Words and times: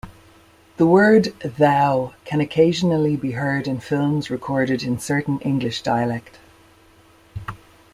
The 0.77 0.87
word 0.87 1.25
"thou" 1.43 2.15
can 2.25 2.41
occasionally 2.41 3.15
be 3.15 3.33
heard 3.33 3.67
in 3.67 3.79
films 3.81 4.31
recorded 4.31 4.81
in 4.81 4.97
certain 4.97 5.39
English 5.41 5.83
dialect. 5.83 6.39